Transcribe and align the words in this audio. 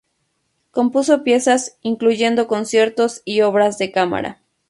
Compuso 0.71 1.23
piezas, 1.23 1.77
incluyendo 1.83 2.47
conciertos 2.47 3.21
y 3.23 3.41
obras 3.41 3.77
de 3.77 3.91
cámara. 3.91 4.41